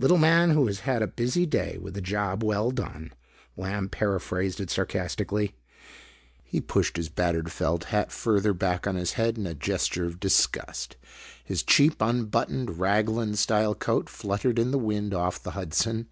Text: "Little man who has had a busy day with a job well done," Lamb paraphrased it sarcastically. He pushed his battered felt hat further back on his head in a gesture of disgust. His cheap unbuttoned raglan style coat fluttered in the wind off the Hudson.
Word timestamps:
"Little 0.00 0.18
man 0.18 0.50
who 0.50 0.66
has 0.66 0.80
had 0.80 1.00
a 1.00 1.06
busy 1.06 1.46
day 1.46 1.78
with 1.80 1.96
a 1.96 2.00
job 2.00 2.42
well 2.42 2.72
done," 2.72 3.12
Lamb 3.56 3.88
paraphrased 3.88 4.58
it 4.60 4.68
sarcastically. 4.68 5.54
He 6.42 6.60
pushed 6.60 6.96
his 6.96 7.08
battered 7.08 7.52
felt 7.52 7.84
hat 7.84 8.10
further 8.10 8.52
back 8.52 8.88
on 8.88 8.96
his 8.96 9.12
head 9.12 9.38
in 9.38 9.46
a 9.46 9.54
gesture 9.54 10.06
of 10.06 10.18
disgust. 10.18 10.96
His 11.44 11.62
cheap 11.62 11.94
unbuttoned 12.00 12.80
raglan 12.80 13.36
style 13.36 13.76
coat 13.76 14.08
fluttered 14.08 14.58
in 14.58 14.72
the 14.72 14.76
wind 14.76 15.14
off 15.14 15.40
the 15.40 15.52
Hudson. 15.52 16.08